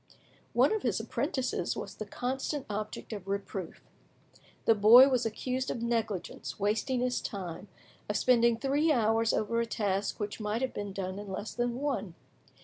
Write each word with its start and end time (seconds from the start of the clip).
One 0.53 0.73
of 0.73 0.81
his 0.81 0.99
apprentices 0.99 1.77
was 1.77 1.93
the 1.93 2.07
constant 2.07 2.65
object 2.71 3.13
of 3.13 3.27
reproof. 3.27 3.81
The 4.65 4.73
boy 4.73 5.09
was 5.09 5.27
accused 5.27 5.69
of 5.69 5.83
negligence, 5.83 6.59
wasting 6.59 7.01
his 7.01 7.21
time, 7.21 7.67
of 8.09 8.17
spending 8.17 8.57
three 8.57 8.91
hours 8.91 9.31
over 9.31 9.59
a 9.59 9.67
task 9.67 10.19
which 10.19 10.39
might 10.39 10.63
have 10.63 10.73
been 10.73 10.91
done 10.91 11.19
in 11.19 11.31
less 11.31 11.53
than 11.53 11.75
one. 11.79 12.15